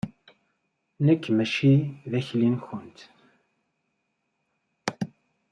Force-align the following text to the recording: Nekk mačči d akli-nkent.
Nekk 1.05 1.23
mačči 1.37 1.73
d 2.11 2.13
akli-nkent. 2.19 2.97